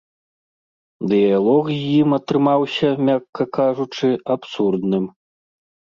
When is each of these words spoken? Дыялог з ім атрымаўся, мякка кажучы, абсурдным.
Дыялог 1.11 1.65
з 1.73 1.75
ім 2.01 2.09
атрымаўся, 2.19 2.89
мякка 3.11 3.43
кажучы, 3.59 4.07
абсурдным. 4.37 5.05